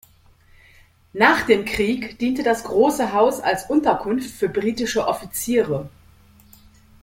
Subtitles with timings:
[1.13, 5.91] Nach dem Krieg diente das große Haus als Unterkunft für britische Offiziere.